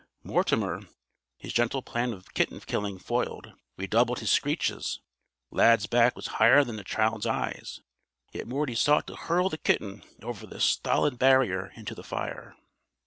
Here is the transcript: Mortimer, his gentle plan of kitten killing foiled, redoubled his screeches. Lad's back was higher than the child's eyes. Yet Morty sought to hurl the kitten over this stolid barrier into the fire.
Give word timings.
Mortimer, 0.23 0.81
his 1.37 1.53
gentle 1.53 1.83
plan 1.83 2.11
of 2.11 2.33
kitten 2.33 2.59
killing 2.59 2.97
foiled, 2.97 3.53
redoubled 3.77 4.17
his 4.17 4.31
screeches. 4.31 4.99
Lad's 5.51 5.85
back 5.85 6.15
was 6.15 6.25
higher 6.41 6.63
than 6.63 6.75
the 6.77 6.83
child's 6.83 7.27
eyes. 7.27 7.81
Yet 8.33 8.47
Morty 8.47 8.73
sought 8.73 9.05
to 9.05 9.15
hurl 9.15 9.47
the 9.49 9.59
kitten 9.59 10.01
over 10.23 10.47
this 10.47 10.63
stolid 10.65 11.19
barrier 11.19 11.67
into 11.75 11.93
the 11.93 12.01
fire. 12.03 12.55